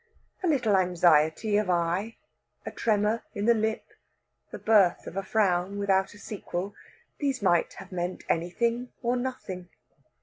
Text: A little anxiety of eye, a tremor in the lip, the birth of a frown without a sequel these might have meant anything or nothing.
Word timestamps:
A 0.41 0.47
little 0.47 0.75
anxiety 0.75 1.57
of 1.57 1.69
eye, 1.69 2.17
a 2.65 2.71
tremor 2.71 3.21
in 3.35 3.45
the 3.45 3.53
lip, 3.53 3.85
the 4.49 4.57
birth 4.57 5.05
of 5.05 5.15
a 5.15 5.21
frown 5.21 5.77
without 5.77 6.15
a 6.15 6.17
sequel 6.17 6.73
these 7.19 7.43
might 7.43 7.73
have 7.73 7.91
meant 7.91 8.23
anything 8.27 8.89
or 9.03 9.15
nothing. 9.15 9.69